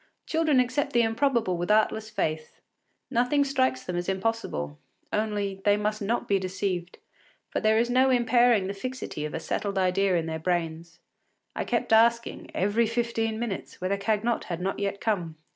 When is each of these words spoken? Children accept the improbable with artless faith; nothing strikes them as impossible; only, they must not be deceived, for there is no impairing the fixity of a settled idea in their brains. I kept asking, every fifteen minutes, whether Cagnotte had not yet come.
Children 0.25 0.59
accept 0.59 0.93
the 0.93 1.03
improbable 1.03 1.57
with 1.57 1.69
artless 1.69 2.09
faith; 2.09 2.59
nothing 3.11 3.43
strikes 3.43 3.83
them 3.83 3.95
as 3.95 4.09
impossible; 4.09 4.79
only, 5.13 5.61
they 5.63 5.77
must 5.77 6.01
not 6.01 6.27
be 6.27 6.39
deceived, 6.39 6.97
for 7.51 7.59
there 7.59 7.77
is 7.77 7.87
no 7.87 8.09
impairing 8.09 8.65
the 8.65 8.73
fixity 8.73 9.25
of 9.25 9.35
a 9.35 9.39
settled 9.39 9.77
idea 9.77 10.15
in 10.17 10.25
their 10.25 10.39
brains. 10.39 10.97
I 11.55 11.65
kept 11.65 11.93
asking, 11.93 12.49
every 12.55 12.87
fifteen 12.87 13.37
minutes, 13.37 13.79
whether 13.79 13.95
Cagnotte 13.95 14.45
had 14.45 14.59
not 14.59 14.79
yet 14.79 14.99
come. 15.01 15.35